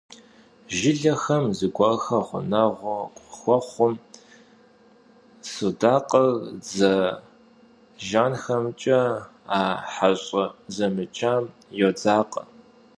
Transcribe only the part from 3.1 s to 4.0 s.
khıxuexhum,